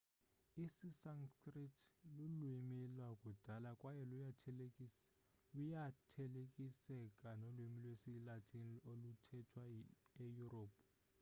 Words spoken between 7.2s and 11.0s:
nolwimi lwesilatin oluthethwa eyurophu